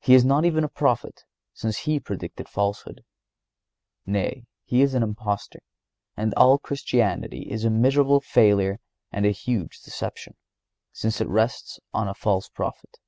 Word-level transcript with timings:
He 0.00 0.14
is 0.14 0.24
not 0.24 0.44
even 0.44 0.64
a 0.64 0.68
prophet, 0.68 1.22
since 1.54 1.84
He 1.86 2.00
predicted 2.00 2.48
falsehood. 2.48 3.04
Nay, 4.04 4.48
He 4.64 4.82
is 4.82 4.92
an 4.94 5.04
impostor, 5.04 5.60
and 6.16 6.34
all 6.34 6.58
Christianity 6.58 7.42
is 7.48 7.64
a 7.64 7.70
miserable 7.70 8.20
failure 8.20 8.80
and 9.12 9.24
a 9.24 9.30
huge 9.30 9.82
deception, 9.82 10.34
since 10.92 11.20
it 11.20 11.28
rests 11.28 11.78
on 11.94 12.08
a 12.08 12.12
false 12.14 12.48
Prophet. 12.48 12.98